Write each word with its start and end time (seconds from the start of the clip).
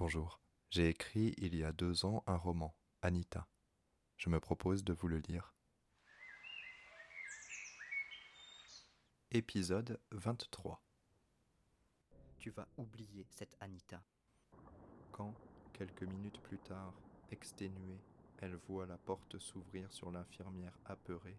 Bonjour. 0.00 0.40
J'ai 0.70 0.88
écrit 0.88 1.34
il 1.36 1.54
y 1.54 1.62
a 1.62 1.72
deux 1.72 2.06
ans 2.06 2.24
un 2.26 2.38
roman, 2.38 2.74
Anita. 3.02 3.46
Je 4.16 4.30
me 4.30 4.40
propose 4.40 4.82
de 4.82 4.94
vous 4.94 5.08
le 5.08 5.18
lire. 5.18 5.52
Épisode 9.30 10.00
23. 10.12 10.82
Tu 12.38 12.48
vas 12.48 12.66
oublier 12.78 13.26
cette 13.28 13.54
Anita. 13.60 14.02
Quand, 15.12 15.34
quelques 15.74 16.04
minutes 16.04 16.40
plus 16.40 16.60
tard, 16.60 16.94
exténuée, 17.30 18.00
elle 18.38 18.56
voit 18.68 18.86
la 18.86 18.96
porte 18.96 19.38
s'ouvrir 19.38 19.92
sur 19.92 20.10
l'infirmière 20.10 20.78
apeurée, 20.86 21.36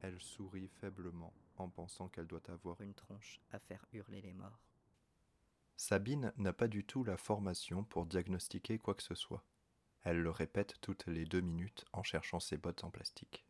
elle 0.00 0.18
sourit 0.18 0.70
faiblement 0.80 1.34
en 1.58 1.68
pensant 1.68 2.08
qu'elle 2.08 2.28
doit 2.28 2.50
avoir 2.50 2.80
Une 2.80 2.94
tronche 2.94 3.42
à 3.52 3.58
faire 3.58 3.84
hurler 3.92 4.22
les 4.22 4.32
morts. 4.32 4.67
Sabine 5.80 6.32
n'a 6.36 6.52
pas 6.52 6.66
du 6.66 6.84
tout 6.84 7.04
la 7.04 7.16
formation 7.16 7.84
pour 7.84 8.04
diagnostiquer 8.04 8.78
quoi 8.78 8.94
que 8.94 9.02
ce 9.02 9.14
soit. 9.14 9.44
Elle 10.02 10.20
le 10.20 10.30
répète 10.30 10.74
toutes 10.80 11.06
les 11.06 11.24
deux 11.24 11.40
minutes 11.40 11.84
en 11.92 12.02
cherchant 12.02 12.40
ses 12.40 12.56
bottes 12.56 12.82
en 12.82 12.90
plastique. 12.90 13.46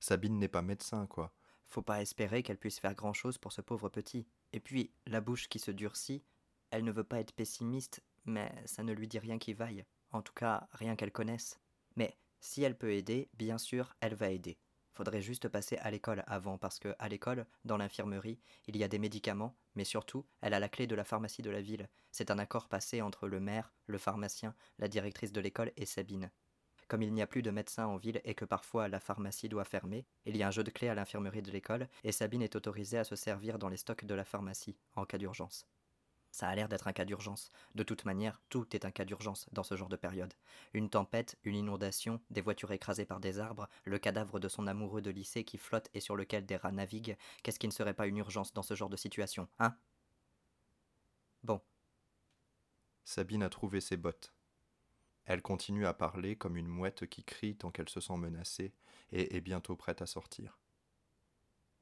Sabine 0.00 0.38
n'est 0.38 0.48
pas 0.48 0.60
médecin, 0.60 1.06
quoi. 1.06 1.32
Faut 1.66 1.80
pas 1.80 2.02
espérer 2.02 2.42
qu'elle 2.42 2.58
puisse 2.58 2.78
faire 2.78 2.94
grand 2.94 3.14
chose 3.14 3.38
pour 3.38 3.52
ce 3.52 3.62
pauvre 3.62 3.88
petit. 3.88 4.26
Et 4.52 4.60
puis, 4.60 4.92
la 5.06 5.22
bouche 5.22 5.48
qui 5.48 5.58
se 5.58 5.70
durcit, 5.70 6.22
elle 6.70 6.84
ne 6.84 6.92
veut 6.92 7.04
pas 7.04 7.20
être 7.20 7.32
pessimiste, 7.32 8.02
mais 8.26 8.52
ça 8.66 8.82
ne 8.82 8.92
lui 8.92 9.08
dit 9.08 9.18
rien 9.18 9.38
qui 9.38 9.54
vaille. 9.54 9.86
En 10.10 10.20
tout 10.20 10.34
cas, 10.34 10.68
rien 10.72 10.94
qu'elle 10.94 11.10
connaisse. 11.10 11.58
Mais 11.96 12.18
si 12.40 12.62
elle 12.64 12.76
peut 12.76 12.92
aider, 12.92 13.30
bien 13.32 13.56
sûr, 13.56 13.96
elle 14.00 14.14
va 14.14 14.30
aider. 14.30 14.58
Faudrait 14.94 15.22
juste 15.22 15.48
passer 15.48 15.76
à 15.78 15.90
l'école 15.90 16.22
avant, 16.26 16.58
parce 16.58 16.78
que 16.78 16.94
à 16.98 17.08
l'école, 17.08 17.46
dans 17.64 17.78
l'infirmerie, 17.78 18.40
il 18.66 18.76
y 18.76 18.84
a 18.84 18.88
des 18.88 18.98
médicaments, 18.98 19.56
mais 19.74 19.84
surtout, 19.84 20.26
elle 20.42 20.52
a 20.52 20.60
la 20.60 20.68
clé 20.68 20.86
de 20.86 20.94
la 20.94 21.04
pharmacie 21.04 21.40
de 21.42 21.50
la 21.50 21.62
ville. 21.62 21.88
C'est 22.10 22.30
un 22.30 22.38
accord 22.38 22.68
passé 22.68 23.00
entre 23.00 23.26
le 23.26 23.40
maire, 23.40 23.72
le 23.86 23.96
pharmacien, 23.96 24.54
la 24.78 24.88
directrice 24.88 25.32
de 25.32 25.40
l'école 25.40 25.72
et 25.76 25.86
Sabine. 25.86 26.30
Comme 26.88 27.02
il 27.02 27.14
n'y 27.14 27.22
a 27.22 27.26
plus 27.26 27.40
de 27.40 27.50
médecins 27.50 27.86
en 27.86 27.96
ville 27.96 28.20
et 28.24 28.34
que 28.34 28.44
parfois 28.44 28.88
la 28.88 29.00
pharmacie 29.00 29.48
doit 29.48 29.64
fermer, 29.64 30.04
il 30.26 30.36
y 30.36 30.42
a 30.42 30.48
un 30.48 30.50
jeu 30.50 30.62
de 30.62 30.70
clés 30.70 30.88
à 30.88 30.94
l'infirmerie 30.94 31.40
de 31.40 31.50
l'école 31.50 31.88
et 32.04 32.12
Sabine 32.12 32.42
est 32.42 32.56
autorisée 32.56 32.98
à 32.98 33.04
se 33.04 33.16
servir 33.16 33.58
dans 33.58 33.70
les 33.70 33.78
stocks 33.78 34.04
de 34.04 34.14
la 34.14 34.24
pharmacie, 34.24 34.76
en 34.94 35.06
cas 35.06 35.16
d'urgence. 35.16 35.66
Ça 36.32 36.48
a 36.48 36.54
l'air 36.56 36.68
d'être 36.68 36.88
un 36.88 36.92
cas 36.92 37.04
d'urgence. 37.04 37.52
De 37.76 37.84
toute 37.84 38.04
manière, 38.04 38.40
tout 38.48 38.66
est 38.74 38.84
un 38.84 38.90
cas 38.90 39.04
d'urgence 39.04 39.46
dans 39.52 39.62
ce 39.62 39.76
genre 39.76 39.88
de 39.88 39.96
période. 39.96 40.34
Une 40.72 40.90
tempête, 40.90 41.38
une 41.44 41.54
inondation, 41.54 42.20
des 42.30 42.40
voitures 42.40 42.72
écrasées 42.72 43.06
par 43.06 43.20
des 43.20 43.38
arbres, 43.38 43.68
le 43.84 43.98
cadavre 43.98 44.40
de 44.40 44.48
son 44.48 44.66
amoureux 44.66 45.02
de 45.02 45.10
lycée 45.10 45.44
qui 45.44 45.58
flotte 45.58 45.90
et 45.94 46.00
sur 46.00 46.16
lequel 46.16 46.44
des 46.46 46.56
rats 46.56 46.72
naviguent, 46.72 47.16
qu'est-ce 47.44 47.60
qui 47.60 47.68
ne 47.68 47.72
serait 47.72 47.94
pas 47.94 48.08
une 48.08 48.16
urgence 48.16 48.52
dans 48.52 48.62
ce 48.62 48.74
genre 48.74 48.90
de 48.90 48.96
situation, 48.96 49.48
hein? 49.60 49.76
Bon, 51.44 51.60
Sabine 53.04 53.42
a 53.42 53.48
trouvé 53.48 53.80
ses 53.80 53.96
bottes. 53.96 54.32
Elle 55.24 55.42
continue 55.42 55.86
à 55.86 55.94
parler 55.94 56.36
comme 56.36 56.56
une 56.56 56.66
mouette 56.66 57.06
qui 57.06 57.24
crie 57.24 57.56
tant 57.56 57.70
qu'elle 57.70 57.88
se 57.88 58.00
sent 58.00 58.16
menacée 58.16 58.72
et 59.12 59.36
est 59.36 59.40
bientôt 59.40 59.76
prête 59.76 60.02
à 60.02 60.06
sortir. 60.06 60.58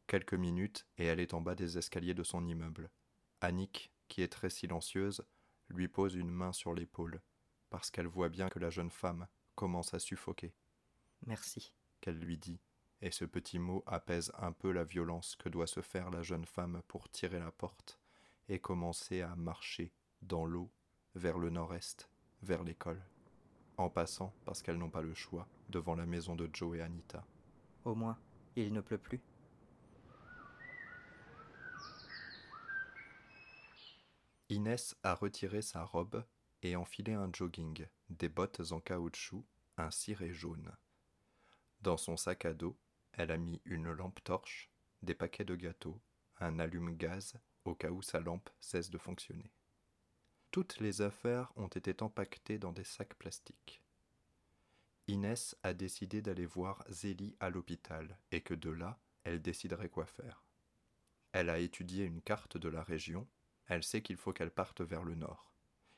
Quelques 0.06 0.34
minutes 0.34 0.86
et 0.98 1.04
elle 1.06 1.20
est 1.20 1.34
en 1.34 1.40
bas 1.40 1.54
des 1.54 1.78
escaliers 1.78 2.14
de 2.14 2.24
son 2.24 2.44
immeuble. 2.46 2.90
Annick, 3.40 3.92
qui 4.10 4.22
est 4.22 4.28
très 4.28 4.50
silencieuse, 4.50 5.24
lui 5.68 5.88
pose 5.88 6.16
une 6.16 6.30
main 6.30 6.52
sur 6.52 6.74
l'épaule, 6.74 7.22
parce 7.70 7.90
qu'elle 7.90 8.08
voit 8.08 8.28
bien 8.28 8.50
que 8.50 8.58
la 8.58 8.68
jeune 8.68 8.90
femme 8.90 9.26
commence 9.54 9.94
à 9.94 9.98
suffoquer, 9.98 10.52
merci. 11.26 11.72
qu'elle 12.00 12.18
lui 12.18 12.36
dit, 12.36 12.60
et 13.00 13.12
ce 13.12 13.24
petit 13.24 13.58
mot 13.58 13.82
apaise 13.86 14.32
un 14.36 14.52
peu 14.52 14.72
la 14.72 14.84
violence 14.84 15.36
que 15.36 15.48
doit 15.48 15.68
se 15.68 15.80
faire 15.80 16.10
la 16.10 16.22
jeune 16.22 16.44
femme 16.44 16.82
pour 16.88 17.08
tirer 17.08 17.38
la 17.38 17.52
porte 17.52 17.98
et 18.48 18.58
commencer 18.58 19.22
à 19.22 19.36
marcher 19.36 19.92
dans 20.22 20.44
l'eau 20.44 20.70
vers 21.14 21.38
le 21.38 21.50
nord-est, 21.50 22.10
vers 22.42 22.64
l'école, 22.64 23.02
en 23.76 23.88
passant, 23.88 24.34
parce 24.44 24.60
qu'elles 24.60 24.76
n'ont 24.76 24.90
pas 24.90 25.02
le 25.02 25.14
choix, 25.14 25.48
devant 25.68 25.94
la 25.94 26.04
maison 26.04 26.34
de 26.34 26.50
Joe 26.52 26.76
et 26.76 26.82
Anita. 26.82 27.24
Au 27.84 27.94
moins, 27.94 28.18
il 28.56 28.72
ne 28.72 28.80
pleut 28.80 28.98
plus. 28.98 29.20
Inès 34.50 34.96
a 35.04 35.14
retiré 35.14 35.62
sa 35.62 35.84
robe 35.84 36.24
et 36.62 36.74
enfilé 36.74 37.12
un 37.12 37.30
jogging, 37.32 37.86
des 38.08 38.28
bottes 38.28 38.72
en 38.72 38.80
caoutchouc, 38.80 39.46
un 39.76 39.92
ciré 39.92 40.32
jaune. 40.32 40.72
Dans 41.82 41.96
son 41.96 42.16
sac 42.16 42.44
à 42.44 42.52
dos, 42.52 42.76
elle 43.12 43.30
a 43.30 43.36
mis 43.36 43.60
une 43.64 43.92
lampe 43.92 44.22
torche, 44.24 44.68
des 45.02 45.14
paquets 45.14 45.44
de 45.44 45.54
gâteaux, 45.54 46.00
un 46.40 46.58
allume-gaz 46.58 47.34
au 47.64 47.76
cas 47.76 47.90
où 47.90 48.02
sa 48.02 48.18
lampe 48.18 48.50
cesse 48.58 48.90
de 48.90 48.98
fonctionner. 48.98 49.52
Toutes 50.50 50.80
les 50.80 51.00
affaires 51.00 51.52
ont 51.54 51.68
été 51.68 51.94
empaquetées 52.02 52.58
dans 52.58 52.72
des 52.72 52.82
sacs 52.82 53.14
plastiques. 53.14 53.84
Inès 55.06 55.56
a 55.62 55.74
décidé 55.74 56.22
d'aller 56.22 56.46
voir 56.46 56.84
Zélie 56.88 57.36
à 57.38 57.50
l'hôpital 57.50 58.18
et 58.32 58.40
que 58.40 58.54
de 58.54 58.70
là, 58.70 58.98
elle 59.22 59.40
déciderait 59.40 59.90
quoi 59.90 60.06
faire. 60.06 60.42
Elle 61.30 61.50
a 61.50 61.60
étudié 61.60 62.04
une 62.04 62.20
carte 62.20 62.56
de 62.56 62.68
la 62.68 62.82
région, 62.82 63.28
elle 63.70 63.84
sait 63.84 64.02
qu'il 64.02 64.16
faut 64.16 64.32
qu'elle 64.32 64.50
parte 64.50 64.80
vers 64.80 65.04
le 65.04 65.14
nord. 65.14 65.52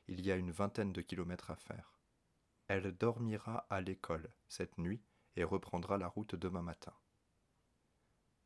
Il 0.06 0.20
y 0.20 0.30
a 0.30 0.36
une 0.36 0.50
vingtaine 0.50 0.92
de 0.92 1.00
kilomètres 1.00 1.50
à 1.50 1.56
faire. 1.56 1.98
Elle 2.68 2.92
dormira 2.92 3.66
à 3.70 3.80
l'école 3.80 4.30
cette 4.46 4.76
nuit 4.76 5.02
et 5.36 5.42
reprendra 5.42 5.96
la 5.96 6.06
route 6.06 6.34
demain 6.34 6.60
matin. 6.60 6.92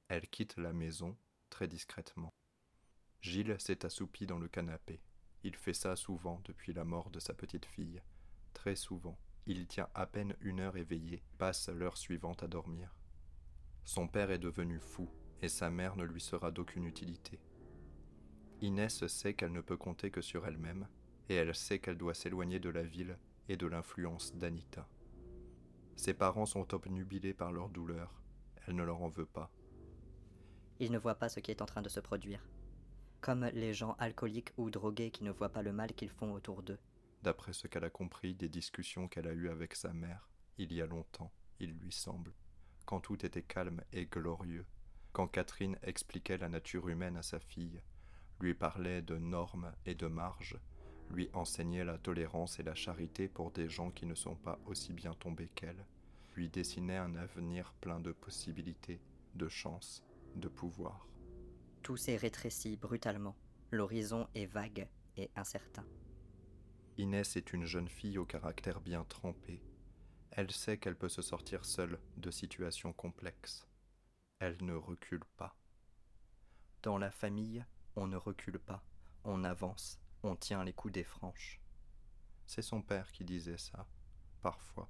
Elle 0.07 0.29
quitte 0.29 0.57
la 0.57 0.73
maison 0.73 1.19
très 1.51 1.67
discrètement. 1.67 2.33
Gilles 3.21 3.57
s'est 3.59 3.85
assoupi 3.85 4.27
dans 4.27 4.39
le 4.39 4.47
canapé. 4.47 5.03
Il 5.43 5.57
fait 5.57 5.75
ça 5.75 5.97
souvent 5.97 6.41
depuis 6.45 6.73
la 6.73 6.85
mort 6.85 7.11
de 7.11 7.19
sa 7.19 7.35
petite 7.35 7.67
fille. 7.67 8.01
Très 8.55 8.77
souvent. 8.77 9.19
Il 9.47 9.67
tient 9.67 9.89
à 9.95 10.07
peine 10.07 10.37
une 10.41 10.61
heure 10.61 10.77
éveillé, 10.77 11.25
passe 11.37 11.69
l'heure 11.69 11.97
suivante 11.97 12.45
à 12.45 12.47
dormir. 12.47 12.95
Son 13.85 14.07
père 14.07 14.31
est 14.31 14.39
devenu 14.39 14.79
fou, 14.79 15.11
et 15.43 15.49
sa 15.49 15.69
mère 15.69 15.97
ne 15.97 16.05
lui 16.05 16.21
sera 16.21 16.53
d'aucune 16.53 16.87
utilité. 16.87 17.41
Inès 18.63 19.07
sait 19.07 19.35
qu'elle 19.35 19.53
ne 19.53 19.61
peut 19.61 19.77
compter 19.77 20.11
que 20.11 20.21
sur 20.21 20.47
elle-même, 20.47 20.89
et 21.29 21.35
elle 21.35 21.55
sait 21.55 21.79
qu'elle 21.79 21.99
doit 21.99 22.15
s'éloigner 22.15 22.59
de 22.59 22.71
la 22.71 22.83
ville 22.83 23.19
et 23.49 23.57
de 23.57 23.67
l'influence 23.67 24.35
d'Anita. 24.35 24.89
Ses 25.97 26.15
parents 26.15 26.47
sont 26.47 26.75
obnubilés 26.75 27.35
par 27.35 27.53
leur 27.53 27.69
douleur, 27.69 28.23
elle 28.67 28.75
ne 28.75 28.85
leur 28.85 29.03
en 29.03 29.09
veut 29.09 29.27
pas. 29.27 29.51
Il 30.79 30.93
ne 30.93 30.99
voit 30.99 31.15
pas 31.15 31.29
ce 31.29 31.41
qui 31.41 31.51
est 31.51 31.63
en 31.63 31.67
train 31.67 31.83
de 31.83 31.89
se 31.89 32.01
produire. 32.01 32.47
Comme 33.21 33.47
les 33.55 33.73
gens 33.73 33.97
alcooliques 33.99 34.53
ou 34.57 34.71
drogués 34.71 35.11
qui 35.11 35.25
ne 35.25 35.31
voient 35.31 35.49
pas 35.53 35.63
le 35.63 35.73
mal 35.73 35.95
qu'ils 35.95 36.11
font 36.11 36.33
autour 36.33 36.63
d'eux. 36.63 36.79
D'après 37.23 37.53
ce 37.53 37.67
qu'elle 37.67 37.85
a 37.85 37.91
compris 37.91 38.35
des 38.35 38.49
discussions 38.49 39.09
qu'elle 39.09 39.27
a 39.27 39.33
eues 39.33 39.49
avec 39.49 39.75
sa 39.75 39.93
mère, 39.93 40.29
il 40.59 40.73
y 40.73 40.83
a 40.83 40.87
longtemps, 40.87 41.33
il 41.61 41.73
lui 41.79 41.93
semble, 41.93 42.35
quand 42.85 43.01
tout 43.01 43.25
était 43.25 43.43
calme 43.43 43.83
et 43.93 44.07
glorieux, 44.07 44.67
quand 45.13 45.27
Catherine 45.27 45.79
expliquait 45.83 46.39
la 46.39 46.49
nature 46.49 46.89
humaine 46.89 47.17
à 47.17 47.23
sa 47.23 47.41
fille, 47.41 47.81
lui 48.41 48.55
parlait 48.55 49.03
de 49.03 49.17
normes 49.17 49.73
et 49.85 49.95
de 49.95 50.07
marges, 50.07 50.59
lui 51.11 51.31
enseignait 51.33 51.85
la 51.85 51.99
tolérance 51.99 52.59
et 52.59 52.63
la 52.63 52.75
charité 52.75 53.29
pour 53.29 53.51
des 53.51 53.69
gens 53.69 53.91
qui 53.91 54.07
ne 54.07 54.15
sont 54.15 54.37
pas 54.37 54.59
aussi 54.67 54.93
bien 54.93 55.15
tombés 55.15 55.49
qu'elle, 55.55 55.85
lui 56.35 56.49
dessinait 56.49 56.97
un 56.97 57.15
avenir 57.17 57.73
plein 57.81 58.01
de 58.01 58.13
possibilités, 58.13 59.01
de 59.35 59.49
chances, 59.49 60.05
de 60.35 60.49
pouvoir. 60.49 61.07
Tout 61.83 61.97
s'est 61.97 62.17
rétréci 62.17 62.77
brutalement. 62.77 63.37
L'horizon 63.71 64.29
est 64.35 64.47
vague 64.47 64.89
et 65.17 65.31
incertain. 65.37 65.85
Inès 66.99 67.37
est 67.37 67.53
une 67.53 67.65
jeune 67.65 67.89
fille 67.89 68.19
au 68.19 68.25
caractère 68.25 68.81
bien 68.81 69.05
trempé. 69.05 69.63
Elle 70.31 70.51
sait 70.51 70.79
qu'elle 70.79 70.97
peut 70.97 71.09
se 71.09 71.23
sortir 71.23 71.65
seule 71.65 71.99
de 72.17 72.31
situations 72.31 72.93
complexes. 72.93 73.67
Elle 74.39 74.57
ne 74.61 74.75
recule 74.75 75.25
pas. 75.37 75.57
Dans 76.83 76.99
la 76.99 77.11
famille, 77.11 77.65
on 77.97 78.07
ne 78.07 78.17
recule 78.17 78.59
pas, 78.59 78.83
on 79.25 79.43
avance, 79.45 79.99
on 80.23 80.37
tient 80.37 80.63
les 80.63 80.73
coudées 80.73 81.05
franches. 81.05 81.61
C'est 82.47 82.63
son 82.63 82.83
père 82.83 83.11
qui 83.11 83.25
disait 83.25 83.59
ça, 83.59 83.87
parfois, 84.43 84.89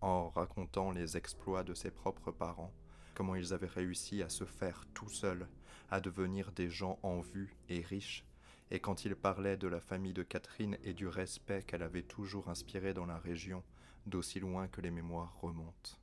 en 0.00 0.28
racontant 0.28 0.92
les 0.92 1.16
exploits 1.16 1.64
de 1.64 1.74
ses 1.74 1.90
propres 1.90 2.30
parents, 2.30 2.72
comment 3.14 3.34
ils 3.34 3.52
avaient 3.52 3.66
réussi 3.66 4.22
à 4.22 4.28
se 4.28 4.44
faire 4.44 4.84
tout 4.94 5.08
seuls, 5.08 5.48
à 5.90 6.00
devenir 6.00 6.52
des 6.52 6.70
gens 6.70 6.98
en 7.02 7.20
vue 7.20 7.54
et 7.68 7.80
riches, 7.80 8.24
et 8.70 8.80
quand 8.80 9.04
il 9.04 9.14
parlait 9.14 9.56
de 9.56 9.68
la 9.68 9.80
famille 9.80 10.12
de 10.12 10.22
Catherine 10.22 10.76
et 10.82 10.92
du 10.92 11.06
respect 11.06 11.62
qu'elle 11.62 11.82
avait 11.82 12.02
toujours 12.02 12.48
inspiré 12.48 12.94
dans 12.94 13.06
la 13.06 13.18
région, 13.18 13.62
d'aussi 14.06 14.40
loin 14.40 14.68
que 14.68 14.80
les 14.80 14.90
mémoires 14.90 15.36
remontent. 15.40 15.98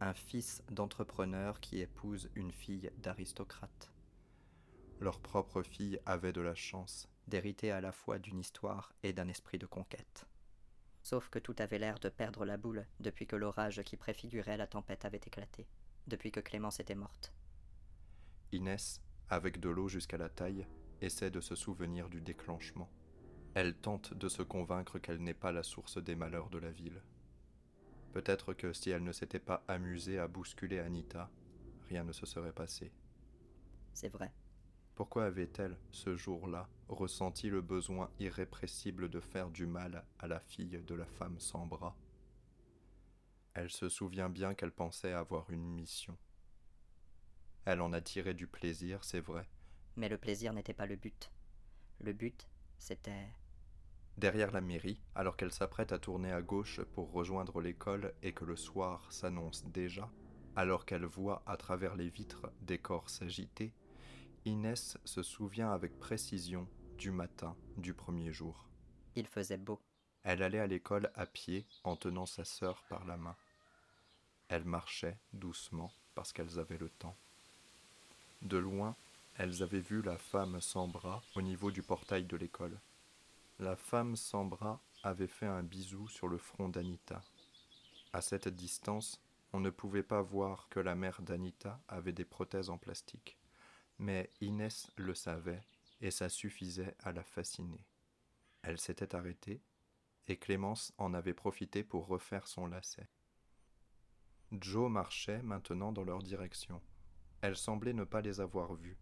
Un 0.00 0.14
fils 0.14 0.62
d'entrepreneur 0.70 1.60
qui 1.60 1.80
épouse 1.80 2.30
une 2.34 2.52
fille 2.52 2.90
d'aristocrate. 2.98 3.92
Leur 5.00 5.18
propre 5.18 5.62
fille 5.62 5.98
avait 6.04 6.34
de 6.34 6.42
la 6.42 6.54
chance 6.54 7.08
d'hériter 7.26 7.70
à 7.70 7.80
la 7.80 7.90
fois 7.90 8.18
d'une 8.18 8.38
histoire 8.38 8.92
et 9.02 9.14
d'un 9.14 9.28
esprit 9.28 9.58
de 9.58 9.64
conquête. 9.64 10.26
Sauf 11.02 11.30
que 11.30 11.38
tout 11.38 11.56
avait 11.58 11.78
l'air 11.78 11.98
de 11.98 12.10
perdre 12.10 12.44
la 12.44 12.58
boule 12.58 12.86
depuis 12.98 13.26
que 13.26 13.36
l'orage 13.36 13.82
qui 13.84 13.96
préfigurait 13.96 14.58
la 14.58 14.66
tempête 14.66 15.06
avait 15.06 15.20
éclaté, 15.24 15.66
depuis 16.06 16.30
que 16.30 16.40
Clémence 16.40 16.80
était 16.80 16.94
morte. 16.94 17.32
Inès, 18.52 19.00
avec 19.30 19.58
de 19.58 19.70
l'eau 19.70 19.88
jusqu'à 19.88 20.18
la 20.18 20.28
taille, 20.28 20.66
essaie 21.00 21.30
de 21.30 21.40
se 21.40 21.54
souvenir 21.54 22.10
du 22.10 22.20
déclenchement. 22.20 22.90
Elle 23.54 23.76
tente 23.76 24.12
de 24.12 24.28
se 24.28 24.42
convaincre 24.42 24.98
qu'elle 24.98 25.22
n'est 25.22 25.32
pas 25.32 25.52
la 25.52 25.62
source 25.62 25.96
des 25.96 26.14
malheurs 26.14 26.50
de 26.50 26.58
la 26.58 26.70
ville. 26.70 27.00
Peut-être 28.12 28.52
que 28.52 28.74
si 28.74 28.90
elle 28.90 29.04
ne 29.04 29.12
s'était 29.12 29.38
pas 29.38 29.64
amusée 29.66 30.18
à 30.18 30.28
bousculer 30.28 30.78
Anita, 30.78 31.30
rien 31.88 32.04
ne 32.04 32.12
se 32.12 32.26
serait 32.26 32.52
passé. 32.52 32.92
C'est 33.94 34.08
vrai. 34.08 34.32
Pourquoi 35.00 35.24
avait-elle, 35.24 35.78
ce 35.92 36.14
jour-là, 36.14 36.68
ressenti 36.90 37.48
le 37.48 37.62
besoin 37.62 38.10
irrépressible 38.18 39.08
de 39.08 39.18
faire 39.18 39.48
du 39.48 39.64
mal 39.66 40.04
à 40.18 40.26
la 40.26 40.40
fille 40.40 40.78
de 40.86 40.94
la 40.94 41.06
femme 41.06 41.40
sans 41.40 41.64
bras? 41.64 41.96
Elle 43.54 43.70
se 43.70 43.88
souvient 43.88 44.28
bien 44.28 44.52
qu'elle 44.52 44.72
pensait 44.72 45.14
avoir 45.14 45.48
une 45.48 45.64
mission. 45.64 46.18
Elle 47.64 47.80
en 47.80 47.94
a 47.94 48.02
tiré 48.02 48.34
du 48.34 48.46
plaisir, 48.46 49.02
c'est 49.02 49.20
vrai. 49.20 49.48
Mais 49.96 50.10
le 50.10 50.18
plaisir 50.18 50.52
n'était 50.52 50.74
pas 50.74 50.84
le 50.84 50.96
but. 50.96 51.32
Le 52.00 52.12
but, 52.12 52.46
c'était... 52.76 53.32
Derrière 54.18 54.50
la 54.50 54.60
mairie, 54.60 55.00
alors 55.14 55.38
qu'elle 55.38 55.54
s'apprête 55.54 55.92
à 55.92 55.98
tourner 55.98 56.30
à 56.30 56.42
gauche 56.42 56.82
pour 56.92 57.10
rejoindre 57.10 57.62
l'école 57.62 58.12
et 58.22 58.34
que 58.34 58.44
le 58.44 58.54
soir 58.54 59.10
s'annonce 59.10 59.64
déjà, 59.64 60.10
alors 60.56 60.84
qu'elle 60.84 61.06
voit 61.06 61.42
à 61.46 61.56
travers 61.56 61.96
les 61.96 62.10
vitres 62.10 62.52
des 62.60 62.76
corps 62.76 63.08
s'agiter, 63.08 63.72
Inès 64.46 64.96
se 65.04 65.22
souvient 65.22 65.70
avec 65.70 65.98
précision 65.98 66.66
du 66.96 67.10
matin 67.10 67.54
du 67.76 67.92
premier 67.92 68.32
jour. 68.32 68.70
Il 69.14 69.26
faisait 69.26 69.58
beau. 69.58 69.78
Elle 70.22 70.42
allait 70.42 70.60
à 70.60 70.66
l'école 70.66 71.10
à 71.14 71.26
pied 71.26 71.66
en 71.84 71.94
tenant 71.94 72.24
sa 72.24 72.44
sœur 72.44 72.82
par 72.88 73.04
la 73.04 73.18
main. 73.18 73.36
Elle 74.48 74.64
marchait 74.64 75.18
doucement 75.34 75.92
parce 76.14 76.32
qu'elles 76.32 76.58
avaient 76.58 76.78
le 76.78 76.88
temps. 76.88 77.16
De 78.40 78.56
loin, 78.56 78.96
elles 79.36 79.62
avaient 79.62 79.80
vu 79.80 80.00
la 80.00 80.16
femme 80.16 80.58
sans 80.62 80.88
bras 80.88 81.22
au 81.34 81.42
niveau 81.42 81.70
du 81.70 81.82
portail 81.82 82.24
de 82.24 82.36
l'école. 82.38 82.80
La 83.58 83.76
femme 83.76 84.16
sans 84.16 84.46
bras 84.46 84.80
avait 85.02 85.26
fait 85.26 85.46
un 85.46 85.62
bisou 85.62 86.08
sur 86.08 86.28
le 86.28 86.38
front 86.38 86.70
d'Anita. 86.70 87.20
À 88.14 88.22
cette 88.22 88.48
distance, 88.48 89.20
on 89.52 89.60
ne 89.60 89.70
pouvait 89.70 90.02
pas 90.02 90.22
voir 90.22 90.68
que 90.70 90.80
la 90.80 90.94
mère 90.94 91.20
d'Anita 91.20 91.78
avait 91.88 92.12
des 92.12 92.24
prothèses 92.24 92.70
en 92.70 92.78
plastique. 92.78 93.36
Mais 94.00 94.30
Inès 94.40 94.90
le 94.96 95.12
savait 95.14 95.60
et 96.00 96.10
ça 96.10 96.30
suffisait 96.30 96.94
à 97.00 97.12
la 97.12 97.22
fasciner. 97.22 97.84
Elle 98.62 98.80
s'était 98.80 99.14
arrêtée 99.14 99.60
et 100.26 100.38
Clémence 100.38 100.94
en 100.96 101.12
avait 101.12 101.34
profité 101.34 101.84
pour 101.84 102.06
refaire 102.06 102.46
son 102.46 102.66
lacet. 102.66 103.10
Joe 104.52 104.90
marchait 104.90 105.42
maintenant 105.42 105.92
dans 105.92 106.04
leur 106.04 106.22
direction. 106.22 106.80
Elle 107.42 107.58
semblait 107.58 107.92
ne 107.92 108.04
pas 108.04 108.22
les 108.22 108.40
avoir 108.40 108.72
vus. 108.72 108.96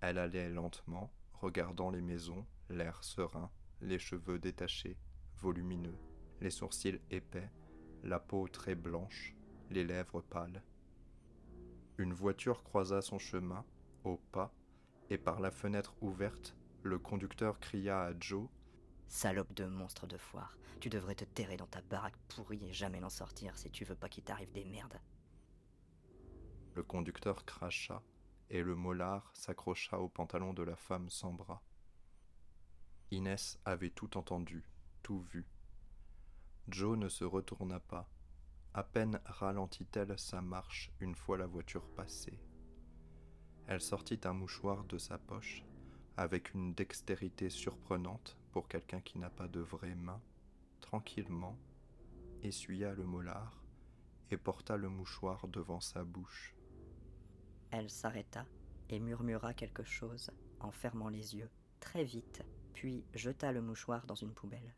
Elle 0.00 0.18
allait 0.18 0.50
lentement, 0.50 1.12
regardant 1.34 1.92
les 1.92 2.02
maisons, 2.02 2.44
l'air 2.70 3.04
serein, 3.04 3.52
les 3.82 4.00
cheveux 4.00 4.40
détachés, 4.40 4.98
volumineux, 5.36 5.98
les 6.40 6.50
sourcils 6.50 7.00
épais, 7.08 7.52
la 8.02 8.18
peau 8.18 8.48
très 8.48 8.74
blanche, 8.74 9.36
les 9.70 9.84
lèvres 9.84 10.22
pâles. 10.22 10.64
Une 11.98 12.12
voiture 12.12 12.64
croisa 12.64 13.00
son 13.00 13.20
chemin, 13.20 13.64
au 14.04 14.16
pas, 14.32 14.54
et 15.10 15.18
par 15.18 15.40
la 15.40 15.50
fenêtre 15.50 15.94
ouverte, 16.00 16.56
le 16.82 16.98
conducteur 16.98 17.58
cria 17.58 18.02
à 18.02 18.12
Joe 18.18 18.48
Salope 19.08 19.52
de 19.54 19.66
monstre 19.66 20.06
de 20.06 20.16
foire, 20.16 20.56
tu 20.80 20.88
devrais 20.88 21.14
te 21.14 21.24
terrer 21.24 21.56
dans 21.56 21.66
ta 21.66 21.82
baraque 21.82 22.16
pourrie 22.28 22.64
et 22.66 22.72
jamais 22.72 23.00
n'en 23.00 23.10
sortir 23.10 23.56
si 23.56 23.70
tu 23.70 23.84
veux 23.84 23.94
pas 23.94 24.08
qu'il 24.08 24.24
t'arrive 24.24 24.52
des 24.52 24.64
merdes. 24.64 25.00
Le 26.74 26.82
conducteur 26.82 27.44
cracha, 27.44 28.02
et 28.50 28.62
le 28.62 28.74
mollard 28.74 29.30
s'accrocha 29.34 29.98
au 29.98 30.08
pantalon 30.08 30.52
de 30.52 30.62
la 30.62 30.76
femme 30.76 31.08
sans 31.08 31.32
bras. 31.32 31.62
Inès 33.10 33.58
avait 33.64 33.90
tout 33.90 34.16
entendu, 34.16 34.68
tout 35.02 35.20
vu. 35.20 35.46
Joe 36.68 36.98
ne 36.98 37.08
se 37.08 37.24
retourna 37.24 37.80
pas. 37.80 38.08
À 38.72 38.82
peine 38.82 39.20
ralentit-elle 39.24 40.18
sa 40.18 40.40
marche 40.40 40.90
une 41.00 41.14
fois 41.14 41.38
la 41.38 41.46
voiture 41.46 41.88
passée. 41.94 42.40
Elle 43.66 43.80
sortit 43.80 44.20
un 44.24 44.32
mouchoir 44.32 44.84
de 44.84 44.98
sa 44.98 45.18
poche, 45.18 45.64
avec 46.16 46.54
une 46.54 46.74
dextérité 46.74 47.48
surprenante 47.50 48.36
pour 48.52 48.68
quelqu'un 48.68 49.00
qui 49.00 49.18
n'a 49.18 49.30
pas 49.30 49.48
de 49.48 49.60
vraies 49.60 49.94
mains, 49.94 50.20
tranquillement, 50.80 51.58
essuya 52.42 52.92
le 52.92 53.04
mollard 53.04 53.62
et 54.30 54.36
porta 54.36 54.76
le 54.76 54.88
mouchoir 54.88 55.48
devant 55.48 55.80
sa 55.80 56.04
bouche. 56.04 56.54
Elle 57.70 57.90
s'arrêta 57.90 58.46
et 58.88 59.00
murmura 59.00 59.54
quelque 59.54 59.82
chose 59.82 60.30
en 60.60 60.70
fermant 60.70 61.08
les 61.08 61.34
yeux 61.36 61.50
très 61.80 62.04
vite, 62.04 62.42
puis 62.72 63.04
jeta 63.14 63.50
le 63.52 63.62
mouchoir 63.62 64.06
dans 64.06 64.14
une 64.14 64.32
poubelle. 64.32 64.76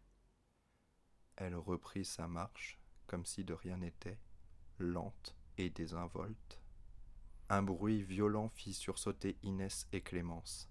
Elle 1.37 1.57
reprit 1.57 2.05
sa 2.05 2.29
marche 2.29 2.79
comme 3.07 3.25
si 3.25 3.45
de 3.45 3.53
rien 3.53 3.79
n'était, 3.79 4.19
lente 4.79 5.37
et 5.59 5.71
désinvolte. 5.71 6.61
Un 7.49 7.63
bruit 7.63 8.03
violent 8.03 8.49
fit 8.49 8.73
sursauter 8.73 9.37
Inès 9.45 9.87
et 9.93 10.01
Clémence. 10.01 10.69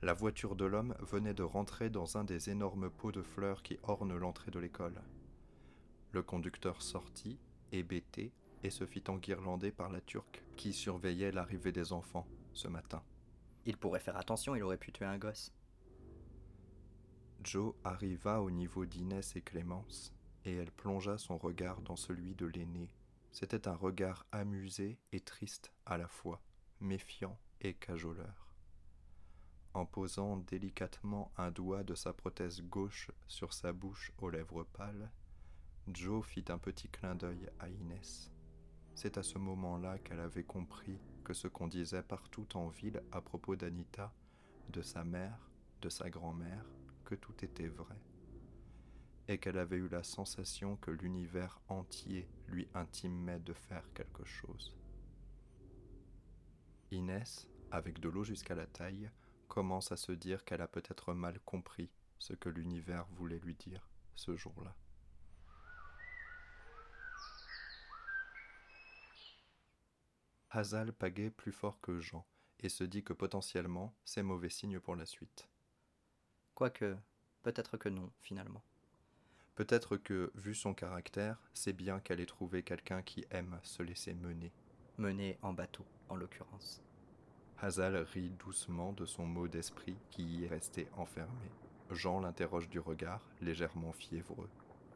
La 0.00 0.14
voiture 0.14 0.54
de 0.54 0.64
l'homme 0.64 0.94
venait 1.00 1.34
de 1.34 1.42
rentrer 1.42 1.90
dans 1.90 2.16
un 2.16 2.22
des 2.22 2.50
énormes 2.50 2.88
pots 2.88 3.10
de 3.10 3.20
fleurs 3.20 3.64
qui 3.64 3.76
ornent 3.82 4.16
l'entrée 4.16 4.52
de 4.52 4.60
l'école. 4.60 5.02
Le 6.12 6.22
conducteur 6.22 6.80
sortit, 6.82 7.36
hébété, 7.72 8.32
et 8.62 8.70
se 8.70 8.86
fit 8.86 9.02
enguirlander 9.08 9.72
par 9.72 9.88
la 9.90 10.00
Turque 10.00 10.44
qui 10.56 10.72
surveillait 10.72 11.32
l'arrivée 11.32 11.72
des 11.72 11.92
enfants 11.92 12.28
ce 12.52 12.68
matin. 12.68 13.02
Il 13.66 13.76
pourrait 13.76 13.98
faire 13.98 14.18
attention, 14.18 14.54
il 14.54 14.62
aurait 14.62 14.76
pu 14.76 14.92
tuer 14.92 15.06
un 15.06 15.18
gosse. 15.18 15.52
Joe 17.42 17.74
arriva 17.82 18.40
au 18.40 18.52
niveau 18.52 18.86
d'Inès 18.86 19.34
et 19.34 19.40
Clémence, 19.40 20.14
et 20.44 20.54
elle 20.54 20.70
plongea 20.70 21.18
son 21.18 21.38
regard 21.38 21.80
dans 21.80 21.96
celui 21.96 22.36
de 22.36 22.46
l'aîné. 22.46 22.88
C'était 23.32 23.68
un 23.68 23.74
regard 23.74 24.26
amusé 24.32 24.98
et 25.12 25.20
triste 25.20 25.72
à 25.86 25.96
la 25.96 26.08
fois, 26.08 26.42
méfiant 26.80 27.38
et 27.60 27.74
cajoleur. 27.74 28.54
En 29.72 29.86
posant 29.86 30.36
délicatement 30.38 31.32
un 31.36 31.52
doigt 31.52 31.84
de 31.84 31.94
sa 31.94 32.12
prothèse 32.12 32.60
gauche 32.62 33.10
sur 33.28 33.52
sa 33.52 33.72
bouche 33.72 34.12
aux 34.18 34.30
lèvres 34.30 34.64
pâles, 34.64 35.10
Joe 35.86 36.26
fit 36.26 36.44
un 36.48 36.58
petit 36.58 36.88
clin 36.88 37.14
d'œil 37.14 37.48
à 37.60 37.68
Inès. 37.68 38.32
C'est 38.94 39.16
à 39.16 39.22
ce 39.22 39.38
moment-là 39.38 39.98
qu'elle 39.98 40.20
avait 40.20 40.44
compris 40.44 40.98
que 41.24 41.32
ce 41.32 41.46
qu'on 41.46 41.68
disait 41.68 42.02
partout 42.02 42.48
en 42.56 42.68
ville 42.68 43.00
à 43.12 43.20
propos 43.20 43.54
d'Anita, 43.54 44.12
de 44.70 44.82
sa 44.82 45.04
mère, 45.04 45.50
de 45.82 45.88
sa 45.88 46.10
grand-mère, 46.10 46.66
que 47.04 47.14
tout 47.14 47.44
était 47.44 47.68
vrai, 47.68 47.98
et 49.30 49.38
qu'elle 49.38 49.58
avait 49.58 49.76
eu 49.76 49.88
la 49.88 50.02
sensation 50.02 50.76
que 50.78 50.90
l'univers 50.90 51.60
entier 51.68 52.28
lui 52.48 52.68
intimait 52.74 53.38
de 53.38 53.52
faire 53.52 53.84
quelque 53.94 54.24
chose. 54.24 54.76
Inès, 56.90 57.48
avec 57.70 58.00
de 58.00 58.08
l'eau 58.08 58.24
jusqu'à 58.24 58.56
la 58.56 58.66
taille, 58.66 59.08
commence 59.46 59.92
à 59.92 59.96
se 59.96 60.10
dire 60.10 60.44
qu'elle 60.44 60.62
a 60.62 60.66
peut-être 60.66 61.14
mal 61.14 61.38
compris 61.44 61.92
ce 62.18 62.32
que 62.32 62.48
l'univers 62.48 63.06
voulait 63.12 63.38
lui 63.38 63.54
dire 63.54 63.88
ce 64.16 64.36
jour-là. 64.36 64.74
Hazal 70.50 70.92
pagaie 70.92 71.30
plus 71.30 71.52
fort 71.52 71.80
que 71.80 72.00
Jean 72.00 72.26
et 72.58 72.68
se 72.68 72.82
dit 72.82 73.04
que 73.04 73.12
potentiellement 73.12 73.96
c'est 74.04 74.24
mauvais 74.24 74.50
signe 74.50 74.80
pour 74.80 74.96
la 74.96 75.06
suite. 75.06 75.48
Quoique, 76.56 76.96
peut-être 77.44 77.76
que 77.76 77.88
non, 77.88 78.10
finalement. 78.18 78.64
Peut-être 79.60 79.98
que, 79.98 80.32
vu 80.36 80.54
son 80.54 80.72
caractère, 80.72 81.36
c'est 81.52 81.74
bien 81.74 82.00
qu'elle 82.00 82.20
ait 82.20 82.24
trouvé 82.24 82.62
quelqu'un 82.62 83.02
qui 83.02 83.26
aime 83.30 83.60
se 83.62 83.82
laisser 83.82 84.14
mener. 84.14 84.50
Mener 84.96 85.36
en 85.42 85.52
bateau, 85.52 85.84
en 86.08 86.16
l'occurrence. 86.16 86.80
Hazal 87.60 87.94
rit 87.96 88.30
doucement 88.38 88.94
de 88.94 89.04
son 89.04 89.26
mot 89.26 89.48
d'esprit 89.48 89.98
qui 90.08 90.24
y 90.24 90.44
est 90.46 90.48
resté 90.48 90.88
enfermé. 90.96 91.50
Jean 91.90 92.20
l'interroge 92.20 92.70
du 92.70 92.80
regard, 92.80 93.20
légèrement 93.42 93.92
fiévreux. 93.92 94.48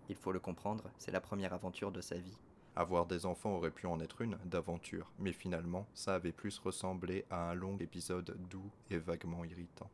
Il 0.09 0.17
faut 0.17 0.33
le 0.33 0.41
comprendre, 0.41 0.91
c'est 0.97 1.13
la 1.13 1.21
première 1.21 1.53
aventure 1.53 1.93
de 1.93 2.01
sa 2.01 2.17
vie. 2.17 2.39
Avoir 2.75 3.05
des 3.05 3.27
enfants 3.27 3.57
aurait 3.57 3.71
pu 3.71 3.87
en 3.87 4.01
être 4.01 4.23
une 4.23 4.39
d'aventure, 4.47 5.13
mais 5.19 5.33
finalement, 5.33 5.87
ça 5.93 6.15
avait 6.15 6.33
plus 6.33 6.59
ressemblé 6.59 7.27
à 7.29 7.51
un 7.51 7.55
long 7.55 7.77
épisode 7.81 8.35
doux 8.49 8.71
et 8.89 8.97
vaguement 8.97 9.45
irritant. 9.45 9.91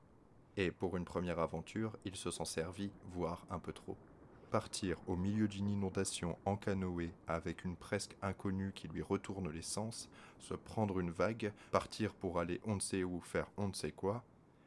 Et 0.57 0.71
pour 0.71 0.97
une 0.97 1.05
première 1.05 1.41
aventure, 1.41 1.97
il 2.05 2.15
se 2.15 2.31
sent 2.31 2.45
servi, 2.45 2.93
voire 3.11 3.45
un 3.50 3.59
peu 3.59 3.73
trop. 3.73 3.97
Partir 4.50 4.97
au 5.07 5.14
milieu 5.14 5.47
d'une 5.47 5.69
inondation 5.69 6.37
en 6.45 6.57
canoë 6.57 7.12
avec 7.28 7.64
une 7.64 7.76
presque 7.76 8.16
inconnue 8.21 8.73
qui 8.75 8.88
lui 8.88 9.00
retourne 9.00 9.49
les 9.49 9.62
sens, 9.62 10.09
se 10.40 10.54
prendre 10.54 10.99
une 10.99 11.12
vague, 11.12 11.52
partir 11.71 12.12
pour 12.14 12.40
aller 12.40 12.61
on 12.64 12.75
ne 12.75 12.80
sait 12.80 13.04
où 13.04 13.21
faire 13.21 13.49
on 13.57 13.69
ne 13.69 13.75
sait 13.75 13.92
quoi, 13.92 14.25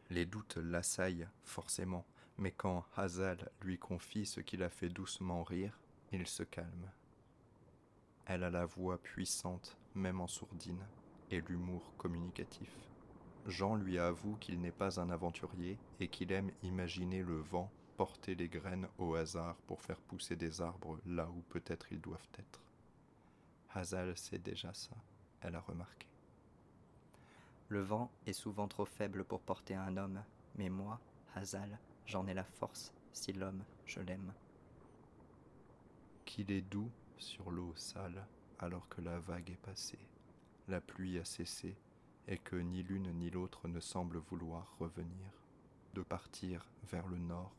les 0.10 0.26
doutes 0.26 0.56
l'assaillent 0.56 1.28
forcément, 1.44 2.06
mais 2.38 2.52
quand 2.52 2.86
Hazal 2.96 3.52
lui 3.62 3.78
confie 3.78 4.26
ce 4.26 4.40
qui 4.40 4.56
l'a 4.56 4.70
fait 4.70 4.88
doucement 4.88 5.44
rire, 5.44 5.78
il 6.14 6.28
se 6.28 6.44
calme. 6.44 6.90
Elle 8.26 8.46
a 8.46 8.50
la 8.50 8.66
voix 8.66 8.98
puissante, 8.98 9.78
même 9.96 10.22
en 10.22 10.28
sourdine, 10.28 10.86
et 11.30 11.42
l'humour 11.42 11.94
communicatif. 11.98 12.72
Jean 13.48 13.76
lui 13.76 14.00
avoue 14.00 14.38
qu'il 14.38 14.62
n'est 14.62 14.72
pas 14.72 15.02
un 15.02 15.10
aventurier 15.10 15.78
et 16.00 16.08
qu'il 16.08 16.32
aime 16.32 16.52
imaginer 16.62 17.22
le 17.22 17.42
vent 17.42 17.70
porter 17.94 18.36
les 18.36 18.50
graines 18.50 18.88
au 18.98 19.16
hasard 19.16 19.56
pour 19.68 19.82
faire 19.82 20.00
pousser 20.02 20.36
des 20.36 20.62
arbres 20.62 21.00
là 21.06 21.30
où 21.30 21.42
peut-être 21.50 21.92
ils 21.92 22.02
doivent 22.02 22.28
être. 22.40 22.62
Hazal 23.74 24.18
sait 24.18 24.40
déjà 24.40 24.74
ça, 24.74 24.96
elle 25.42 25.56
a 25.56 25.62
remarqué. 25.62 26.08
Le 27.70 27.82
vent 27.82 28.12
est 28.28 28.34
souvent 28.34 28.68
trop 28.68 28.86
faible 28.86 29.24
pour 29.24 29.42
porter 29.42 29.76
un 29.76 29.98
homme, 29.98 30.24
mais 30.56 30.70
moi, 30.70 31.00
Hazal, 31.36 31.80
j'en 32.06 32.28
ai 32.28 32.34
la 32.34 32.44
force, 32.44 32.94
si 33.14 33.34
l'homme, 33.34 33.64
je 33.86 34.00
l'aime. 34.00 34.34
Qu'il 36.26 36.52
est 36.52 36.62
doux 36.62 36.92
sur 37.18 37.50
l'eau 37.52 37.74
sale 37.76 38.26
alors 38.60 38.88
que 38.90 39.02
la 39.02 39.20
vague 39.20 39.50
est 39.50 39.66
passée, 39.66 40.08
la 40.68 40.82
pluie 40.82 41.18
a 41.20 41.26
cessé 41.26 41.76
et 42.28 42.38
que 42.38 42.56
ni 42.56 42.84
l'une 42.84 43.12
ni 43.14 43.30
l'autre 43.30 43.68
ne 43.68 43.80
semble 43.80 44.18
vouloir 44.18 44.76
revenir, 44.80 45.32
de 45.94 46.02
partir 46.02 46.66
vers 46.84 47.08
le 47.08 47.18
nord, 47.18 47.54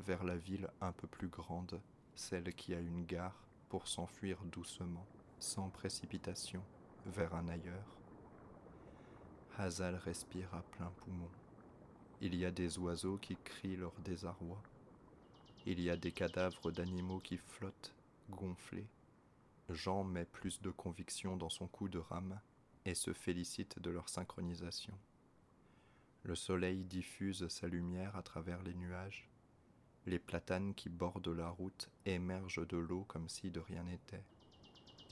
vers 0.00 0.24
la 0.24 0.36
ville 0.36 0.68
un 0.80 0.92
peu 0.92 1.06
plus 1.06 1.28
grande, 1.28 1.80
celle 2.14 2.52
qui 2.54 2.74
a 2.74 2.80
une 2.80 3.04
gare, 3.04 3.46
pour 3.68 3.86
s'enfuir 3.86 4.42
doucement, 4.44 5.06
sans 5.38 5.68
précipitation, 5.68 6.62
vers 7.06 7.34
un 7.34 7.48
ailleurs. 7.48 7.96
Hazal 9.56 9.94
respire 9.96 10.52
à 10.54 10.62
plein 10.62 10.90
poumon. 10.98 11.28
Il 12.20 12.34
y 12.34 12.44
a 12.44 12.50
des 12.50 12.78
oiseaux 12.78 13.18
qui 13.18 13.36
crient 13.36 13.76
leur 13.76 13.92
désarroi. 14.00 14.62
Il 15.66 15.80
y 15.80 15.90
a 15.90 15.96
des 15.96 16.12
cadavres 16.12 16.70
d'animaux 16.70 17.20
qui 17.20 17.36
flottent, 17.36 17.94
gonflés. 18.30 18.88
Jean 19.68 20.04
met 20.04 20.24
plus 20.24 20.60
de 20.60 20.70
conviction 20.70 21.36
dans 21.36 21.50
son 21.50 21.68
coup 21.68 21.88
de 21.88 21.98
rame 21.98 22.40
et 22.84 22.94
se 22.94 23.12
félicite 23.12 23.78
de 23.78 23.90
leur 23.90 24.08
synchronisation. 24.08 24.98
Le 26.22 26.34
soleil 26.34 26.84
diffuse 26.84 27.48
sa 27.48 27.68
lumière 27.68 28.16
à 28.16 28.22
travers 28.22 28.62
les 28.62 28.74
nuages. 28.74 29.29
Les 30.06 30.18
platanes 30.18 30.74
qui 30.74 30.88
bordent 30.88 31.28
la 31.28 31.50
route 31.50 31.90
émergent 32.06 32.66
de 32.66 32.78
l'eau 32.78 33.04
comme 33.04 33.28
si 33.28 33.50
de 33.50 33.60
rien 33.60 33.84
n'était 33.84 34.24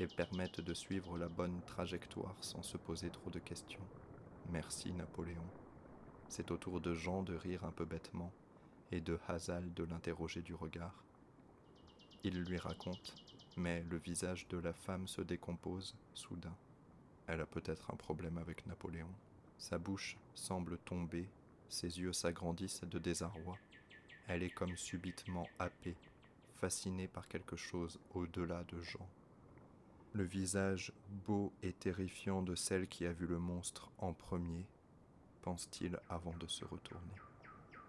et 0.00 0.06
permettent 0.06 0.60
de 0.60 0.74
suivre 0.74 1.18
la 1.18 1.28
bonne 1.28 1.60
trajectoire 1.66 2.36
sans 2.40 2.62
se 2.62 2.76
poser 2.76 3.10
trop 3.10 3.30
de 3.30 3.38
questions. 3.38 3.86
Merci 4.50 4.92
Napoléon. 4.92 5.44
C'est 6.28 6.50
au 6.50 6.56
tour 6.56 6.80
de 6.80 6.94
Jean 6.94 7.22
de 7.22 7.34
rire 7.34 7.64
un 7.64 7.72
peu 7.72 7.84
bêtement 7.84 8.32
et 8.90 9.00
de 9.00 9.18
Hazal 9.28 9.72
de 9.74 9.84
l'interroger 9.84 10.40
du 10.40 10.54
regard. 10.54 11.04
Il 12.24 12.42
lui 12.42 12.58
raconte, 12.58 13.14
mais 13.56 13.82
le 13.90 13.98
visage 13.98 14.48
de 14.48 14.58
la 14.58 14.72
femme 14.72 15.06
se 15.06 15.20
décompose 15.20 15.96
soudain. 16.14 16.56
Elle 17.26 17.40
a 17.40 17.46
peut-être 17.46 17.90
un 17.92 17.96
problème 17.96 18.38
avec 18.38 18.66
Napoléon. 18.66 19.10
Sa 19.58 19.78
bouche 19.78 20.16
semble 20.34 20.78
tomber, 20.78 21.28
ses 21.68 22.00
yeux 22.00 22.12
s'agrandissent 22.12 22.84
de 22.84 22.98
désarroi. 22.98 23.58
Elle 24.28 24.42
est 24.42 24.50
comme 24.50 24.76
subitement 24.76 25.48
happée, 25.58 25.96
fascinée 26.56 27.08
par 27.08 27.28
quelque 27.28 27.56
chose 27.56 27.98
au-delà 28.14 28.62
de 28.64 28.78
Jean. 28.82 29.08
Le 30.12 30.22
visage 30.22 30.92
beau 31.26 31.50
et 31.62 31.72
terrifiant 31.72 32.42
de 32.42 32.54
celle 32.54 32.88
qui 32.88 33.06
a 33.06 33.12
vu 33.12 33.26
le 33.26 33.38
monstre 33.38 33.90
en 33.96 34.12
premier, 34.12 34.66
pense-t-il 35.40 35.98
avant 36.10 36.36
de 36.36 36.46
se 36.46 36.66
retourner. 36.66 37.14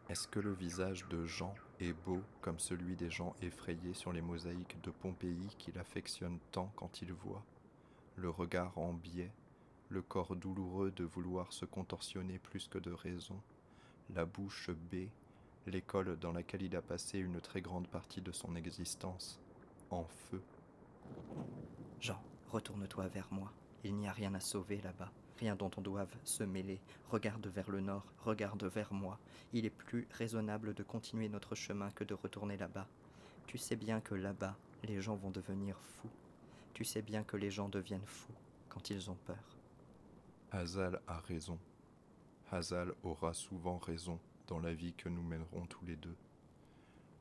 Est-ce 0.08 0.30
que 0.30 0.40
le 0.40 0.54
visage 0.54 1.06
de 1.10 1.26
Jean 1.26 1.54
est 1.82 1.92
beau 1.92 2.22
comme 2.40 2.58
celui 2.58 2.96
des 2.96 3.10
gens 3.10 3.36
effrayés 3.42 3.94
sur 3.94 4.14
les 4.14 4.22
mosaïques 4.22 4.82
de 4.82 4.92
Pompéi 4.92 5.56
qu'il 5.58 5.78
affectionne 5.78 6.40
tant 6.52 6.72
quand 6.78 7.02
il 7.02 7.12
voit? 7.12 7.44
Le 8.16 8.30
regard 8.30 8.78
en 8.78 8.94
biais, 8.94 9.32
le 9.90 10.02
corps 10.02 10.38
douloureux 10.38 10.92
de 10.92 11.04
vouloir 11.04 11.52
se 11.52 11.66
contorsionner 11.66 12.40
plus 12.40 12.70
que 12.70 12.78
de 12.78 12.92
raison, 12.92 13.40
la 14.16 14.26
bouche 14.26 14.70
bée, 14.90 15.10
l'école 15.70 16.18
dans 16.18 16.32
laquelle 16.32 16.62
il 16.62 16.76
a 16.76 16.82
passé 16.82 17.20
une 17.20 17.42
très 17.42 17.62
grande 17.62 17.88
partie 17.88 18.22
de 18.22 18.32
son 18.32 18.56
existence, 18.56 19.40
en 19.90 20.04
feu. 20.04 20.42
Jean, 22.00 22.22
retourne-toi 22.50 23.08
vers 23.08 23.28
moi. 23.32 23.52
Il 23.84 23.96
n'y 23.96 24.08
a 24.08 24.12
rien 24.12 24.34
à 24.34 24.40
sauver 24.40 24.82
là-bas, 24.82 25.12
rien 25.40 25.56
dont 25.56 25.72
on 25.78 25.82
doive 25.82 26.14
se 26.24 26.44
mêler. 26.44 26.80
Regarde 27.10 27.48
vers 27.48 27.70
le 27.70 27.82
nord, 27.82 28.06
regarde 28.20 28.64
vers 28.66 28.94
moi. 28.94 29.20
Il 29.54 29.66
est 29.66 29.70
plus 29.70 30.08
raisonnable 30.12 30.74
de 30.74 30.84
continuer 30.84 31.30
notre 31.30 31.56
chemin 31.56 31.92
que 31.92 32.04
de 32.04 32.14
retourner 32.14 32.58
là-bas. 32.58 32.88
Tu 33.48 33.58
sais 33.58 33.76
bien 33.76 34.02
que 34.02 34.16
là-bas, 34.16 34.56
les 34.84 35.02
gens 35.02 35.16
vont 35.16 35.32
devenir 35.32 35.80
fous 35.80 36.10
tu 36.80 36.86
sais 36.86 37.02
bien 37.02 37.26
que 37.26 37.36
les 37.36 37.52
gens 37.52 37.68
deviennent 37.68 38.06
fous 38.06 38.32
quand 38.70 38.90
ils 38.90 39.12
ont 39.12 39.18
peur. 39.26 39.58
Hazal 40.50 41.02
a 41.08 41.20
raison. 41.20 41.60
Hazal 42.50 42.94
aura 43.04 43.34
souvent 43.34 43.78
raison 43.80 44.18
dans 44.50 44.60
la 44.60 44.74
vie 44.74 44.94
que 44.94 45.10
nous 45.10 45.22
mènerons 45.22 45.68
tous 45.68 45.86
les 45.86 45.96
deux. 45.96 46.18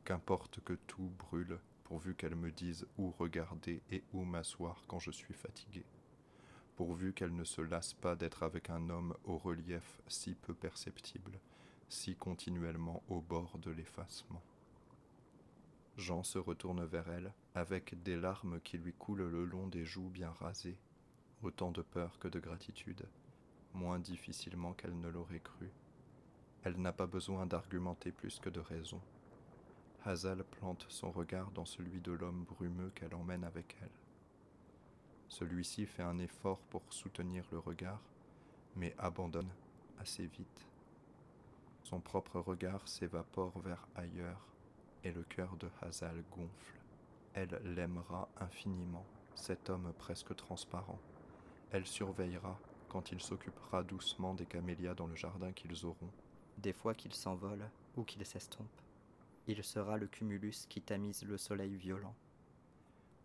Qu'importe 0.05 0.61
que 0.65 0.73
tout 0.73 1.13
brûle, 1.19 1.59
pourvu 1.85 2.15
qu'elle 2.15 2.35
me 2.35 2.51
dise 2.51 2.87
où 2.97 3.11
regarder 3.11 3.83
et 3.91 4.03
où 4.15 4.25
m'asseoir 4.25 4.83
quand 4.89 4.99
je 4.99 5.11
suis 5.11 5.35
fatigué. 5.35 5.85
Pourvu 6.77 7.13
qu'elle 7.13 7.35
ne 7.35 7.45
se 7.45 7.61
lasse 7.61 7.93
pas 7.93 8.17
d'être 8.17 8.43
avec 8.43 8.71
un 8.71 8.89
homme 8.89 9.15
au 9.25 9.37
relief 9.37 10.01
si 10.09 10.35
peu 10.35 10.55
perceptible, 10.55 11.39
si 11.91 12.17
continuellement 12.17 13.03
au 13.09 13.21
bord 13.21 13.59
de 13.59 13.71
l'effacement. 13.71 14.43
Jean 15.99 16.23
se 16.23 16.39
retourne 16.39 16.85
vers 16.87 17.11
elle, 17.11 17.35
avec 17.55 18.03
des 18.03 18.17
larmes 18.17 18.59
qui 18.61 18.79
lui 18.79 18.95
coulent 18.95 19.29
le 19.29 19.45
long 19.45 19.67
des 19.67 19.85
joues 19.85 20.09
bien 20.09 20.31
rasées, 20.31 20.79
autant 21.43 21.73
de 21.73 21.83
peur 21.83 22.19
que 22.19 22.29
de 22.29 22.41
gratitude, 22.41 23.07
moins 23.75 23.99
difficilement 23.99 24.73
qu'elle 24.73 24.99
ne 24.99 25.09
l'aurait 25.09 25.41
cru. 25.41 25.71
Elle 26.65 26.81
n'a 26.81 26.93
pas 26.93 27.07
besoin 27.07 27.47
d'argumenter 27.47 28.13
plus 28.13 28.39
que 28.41 28.51
de 28.51 28.61
raison. 28.61 29.01
Hazal 30.05 30.45
plante 30.45 30.87
son 30.89 31.11
regard 31.11 31.51
dans 31.53 31.65
celui 31.65 32.01
de 32.01 32.13
l'homme 32.13 32.45
brumeux 32.45 32.91
qu'elle 32.95 33.15
emmène 33.15 33.45
avec 33.45 33.77
elle. 33.83 33.91
Celui-ci 35.29 35.87
fait 35.87 36.03
un 36.03 36.19
effort 36.19 36.59
pour 36.71 36.83
soutenir 36.91 37.45
le 37.53 37.59
regard, 37.59 38.01
mais 38.77 38.95
abandonne 38.99 39.51
assez 40.01 40.27
vite. 40.27 40.67
Son 41.83 42.01
propre 42.01 42.41
regard 42.41 42.87
s'évapore 42.89 43.59
vers 43.61 43.87
ailleurs, 43.95 44.47
et 45.05 45.13
le 45.13 45.23
cœur 45.23 45.57
de 45.57 45.69
Hazal 45.81 46.23
gonfle. 46.31 46.81
Elle 47.35 47.61
l'aimera 47.65 48.29
infiniment, 48.41 49.07
cet 49.35 49.71
homme 49.71 49.93
presque 49.99 50.35
transparent. 50.35 50.99
Elle 51.71 51.87
surveillera 51.87 52.59
quand 52.89 53.13
il 53.13 53.21
s'occupera 53.21 53.83
doucement 53.83 54.35
des 54.35 54.47
camélias 54.47 54.95
dans 54.95 55.07
le 55.07 55.17
jardin 55.17 55.53
qu'ils 55.53 55.85
auront. 55.85 56.11
Des 56.59 56.73
fois 56.73 56.95
qu'ils 56.95 57.15
s'envolent 57.15 57.71
ou 57.97 58.03
qu'ils 58.03 58.27
s'estompent. 58.27 58.83
Il 59.47 59.63
sera 59.63 59.97
le 59.97 60.07
cumulus 60.07 60.67
qui 60.69 60.83
tamise 60.83 61.25
le 61.25 61.39
soleil 61.39 61.77
violent. 61.77 62.15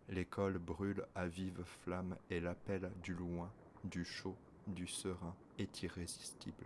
L'école 0.09 0.59
brûle 0.59 1.05
à 1.15 1.27
vive 1.27 1.63
flamme 1.63 2.15
et 2.29 2.39
l'appel 2.39 2.91
du 3.03 3.13
loin, 3.13 3.51
du 3.83 4.05
chaud, 4.05 4.35
du 4.67 4.87
serein 4.87 5.35
est 5.57 5.81
irrésistible. 5.81 6.65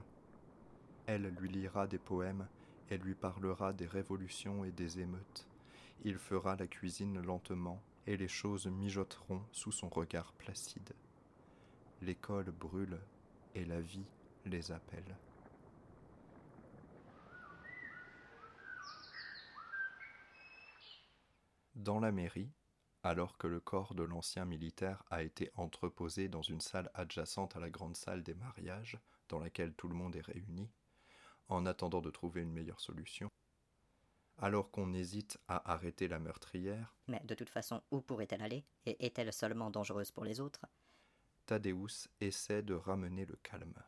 Elle 1.06 1.28
lui 1.40 1.50
lira 1.50 1.88
des 1.88 1.98
poèmes 1.98 2.48
et 2.90 2.98
lui 2.98 3.16
parlera 3.16 3.74
des 3.74 3.88
révolutions 3.88 4.66
et 4.66 4.72
des 4.72 5.00
émeutes. 5.00 5.48
Il 6.04 6.18
fera 6.18 6.56
la 6.56 6.68
cuisine 6.68 7.22
lentement, 7.22 7.82
et 8.06 8.18
les 8.18 8.28
choses 8.28 8.68
mijoteront 8.68 9.42
sous 9.52 9.72
son 9.72 9.90
regard 9.90 10.32
placide. 10.34 10.94
L'école 12.02 12.52
brûle, 12.52 13.00
et 13.56 13.66
la 13.66 13.82
vie 13.82 14.06
les 14.46 14.72
appelle. 14.72 15.16
Dans 21.78 22.00
la 22.00 22.12
mairie, 22.12 22.52
alors 23.04 23.38
que 23.38 23.46
le 23.46 23.60
corps 23.60 23.94
de 23.94 24.02
l'ancien 24.02 24.46
militaire 24.46 25.04
a 25.12 25.22
été 25.22 25.52
entreposé 25.54 26.28
dans 26.28 26.42
une 26.42 26.60
salle 26.60 26.90
adjacente 26.96 27.56
à 27.56 27.60
la 27.60 27.70
grande 27.70 27.96
salle 27.96 28.24
des 28.24 28.34
mariages, 28.34 28.98
dans 29.30 29.38
laquelle 29.38 29.76
tout 29.76 29.88
le 29.88 29.94
monde 29.94 30.16
est 30.16 30.26
réuni, 30.26 30.72
en 31.50 31.68
attendant 31.68 32.02
de 32.02 32.10
trouver 32.10 32.42
une 32.42 32.52
meilleure 32.52 32.82
solution, 32.82 33.30
alors 34.40 34.72
qu'on 34.72 34.92
hésite 34.92 35.38
à 35.48 35.72
arrêter 35.72 36.08
la 36.08 36.18
meurtrière. 36.18 36.96
Mais 37.08 37.22
de 37.26 37.36
toute 37.36 37.52
façon, 37.52 37.84
où 37.92 38.02
pourrait-elle 38.02 38.42
aller 38.42 38.66
Et 38.88 39.06
est-elle 39.06 39.32
seulement 39.32 39.70
dangereuse 39.70 40.10
pour 40.10 40.26
les 40.26 40.40
autres? 40.40 40.66
Thaddeus 41.46 42.08
essaie 42.22 42.64
de 42.64 42.74
ramener 42.74 43.28
le 43.28 43.36
calme. 43.44 43.84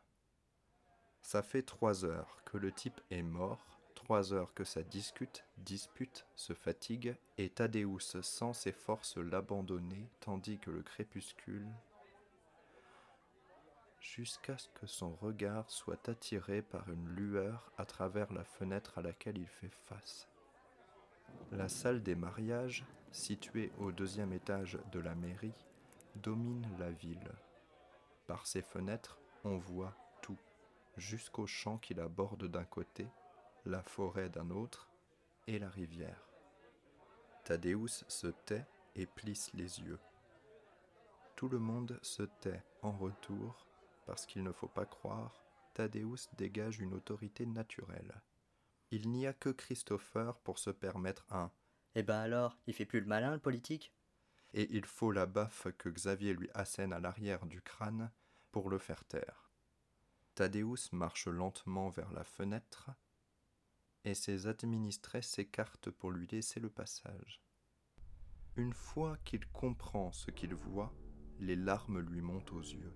Ça 1.22 1.42
fait 1.42 1.64
trois 1.64 2.04
heures 2.04 2.40
que 2.44 2.56
le 2.56 2.70
type 2.70 3.00
est 3.10 3.22
mort, 3.22 3.79
trois 3.94 4.32
heures 4.32 4.54
que 4.54 4.64
ça 4.64 4.82
discute, 4.82 5.44
dispute, 5.58 6.26
se 6.34 6.52
fatigue, 6.52 7.16
et 7.38 7.50
Thaddeus 7.50 8.20
sent 8.22 8.54
ses 8.54 8.72
forces 8.72 9.16
l'abandonner, 9.16 10.08
tandis 10.20 10.58
que 10.58 10.70
le 10.70 10.82
crépuscule 10.82 11.68
jusqu'à 14.00 14.58
ce 14.58 14.68
que 14.68 14.86
son 14.86 15.14
regard 15.16 15.70
soit 15.70 16.08
attiré 16.08 16.62
par 16.62 16.90
une 16.90 17.08
lueur 17.08 17.70
à 17.78 17.84
travers 17.84 18.32
la 18.32 18.44
fenêtre 18.44 18.98
à 18.98 19.02
laquelle 19.02 19.38
il 19.38 19.46
fait 19.46 19.72
face. 19.86 20.28
La 21.52 21.68
salle 21.68 22.02
des 22.02 22.14
mariages, 22.14 22.84
située 23.12 23.70
au 23.78 23.92
deuxième 23.92 24.32
étage 24.32 24.78
de 24.92 25.00
la 25.00 25.14
mairie, 25.14 25.54
domine 26.16 26.66
la 26.78 26.90
ville. 26.90 27.30
Par 28.26 28.46
ses 28.46 28.62
fenêtres, 28.62 29.18
on 29.44 29.58
voit 29.58 29.94
tout. 30.22 30.38
jusqu'au 30.96 31.46
champ 31.46 31.78
qu'il 31.78 32.00
aborde 32.00 32.46
d'un 32.46 32.64
côté, 32.64 33.06
la 33.64 33.82
forêt 33.82 34.28
d'un 34.28 34.50
autre 34.50 34.90
et 35.46 35.58
la 35.58 35.68
rivière. 35.68 36.28
Thaddeus 37.44 38.04
se 38.08 38.28
tait 38.28 38.66
et 38.94 39.06
plisse 39.06 39.52
les 39.54 39.80
yeux. 39.80 39.98
Tout 41.36 41.48
le 41.48 41.58
monde 41.58 41.98
se 42.02 42.22
tait 42.22 42.62
en 42.82 42.92
retour 42.92 43.66
parce 44.06 44.26
qu'il 44.26 44.42
ne 44.42 44.52
faut 44.52 44.68
pas 44.68 44.86
croire, 44.86 45.44
Thaddeus 45.74 46.28
dégage 46.36 46.80
une 46.80 46.94
autorité 46.94 47.46
naturelle. 47.46 48.20
Il 48.90 49.10
n'y 49.10 49.26
a 49.26 49.32
que 49.32 49.50
Christopher 49.50 50.38
pour 50.40 50.58
se 50.58 50.70
permettre 50.70 51.24
un 51.30 51.50
Eh 51.94 52.02
ben 52.02 52.18
alors, 52.18 52.58
il 52.66 52.74
fait 52.74 52.86
plus 52.86 53.00
le 53.00 53.06
malin, 53.06 53.32
le 53.32 53.38
politique 53.38 53.94
et 54.52 54.68
il 54.74 54.84
faut 54.84 55.12
la 55.12 55.26
baffe 55.26 55.68
que 55.78 55.88
Xavier 55.88 56.34
lui 56.34 56.50
assène 56.54 56.92
à 56.92 57.00
l'arrière 57.00 57.46
du 57.46 57.62
crâne 57.62 58.10
pour 58.50 58.68
le 58.68 58.78
faire 58.78 59.04
taire. 59.04 59.50
Thaddeus 60.34 60.90
marche 60.92 61.28
lentement 61.28 61.88
vers 61.88 62.12
la 62.12 62.24
fenêtre 62.24 62.90
et 64.04 64.14
ses 64.14 64.46
administrés 64.46 65.22
s'écartent 65.22 65.90
pour 65.90 66.10
lui 66.10 66.26
laisser 66.26 66.60
le 66.60 66.70
passage. 66.70 67.42
Une 68.56 68.72
fois 68.72 69.16
qu'il 69.24 69.46
comprend 69.48 70.12
ce 70.12 70.30
qu'il 70.30 70.54
voit, 70.54 70.92
les 71.38 71.56
larmes 71.56 72.00
lui 72.00 72.20
montent 72.20 72.52
aux 72.52 72.60
yeux. 72.60 72.94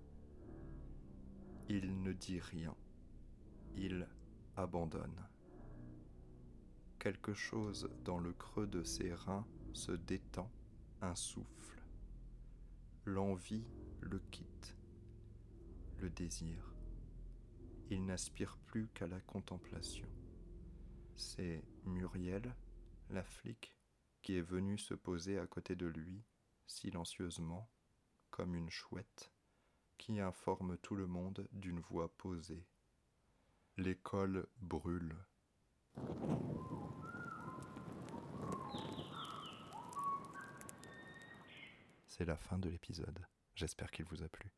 Il 1.69 2.01
ne 2.03 2.13
dit 2.13 2.39
rien. 2.39 2.75
Il 3.75 4.07
abandonne. 4.55 5.27
Quelque 6.99 7.33
chose 7.33 7.89
dans 8.03 8.19
le 8.19 8.33
creux 8.33 8.67
de 8.67 8.83
ses 8.83 9.13
reins 9.13 9.47
se 9.73 9.91
détend, 9.91 10.51
un 11.01 11.15
souffle. 11.15 11.83
L'envie 13.05 13.65
le 14.01 14.19
quitte, 14.31 14.75
le 15.99 16.09
désir. 16.09 16.75
Il 17.89 18.05
n'aspire 18.05 18.57
plus 18.65 18.87
qu'à 18.93 19.07
la 19.07 19.19
contemplation. 19.21 20.07
C'est 21.15 21.63
Muriel, 21.85 22.53
la 23.09 23.23
flic, 23.23 23.77
qui 24.21 24.37
est 24.37 24.41
venue 24.41 24.77
se 24.77 24.93
poser 24.93 25.39
à 25.39 25.47
côté 25.47 25.75
de 25.75 25.85
lui, 25.85 26.23
silencieusement, 26.67 27.69
comme 28.31 28.55
une 28.55 28.69
chouette 28.69 29.31
qui 29.97 30.19
informe 30.19 30.77
tout 30.77 30.95
le 30.95 31.07
monde 31.07 31.47
d'une 31.51 31.79
voix 31.79 32.13
posée. 32.17 32.67
L'école 33.77 34.47
brûle. 34.57 35.15
C'est 42.07 42.25
la 42.25 42.37
fin 42.37 42.57
de 42.57 42.69
l'épisode. 42.69 43.25
J'espère 43.55 43.91
qu'il 43.91 44.05
vous 44.05 44.23
a 44.23 44.29
plu. 44.29 44.51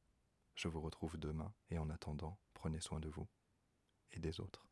Je 0.55 0.67
vous 0.67 0.81
retrouve 0.81 1.17
demain 1.17 1.53
et 1.69 1.77
en 1.77 1.89
attendant, 1.89 2.39
prenez 2.53 2.79
soin 2.79 2.99
de 2.99 3.09
vous 3.09 3.27
et 4.11 4.19
des 4.19 4.39
autres. 4.39 4.66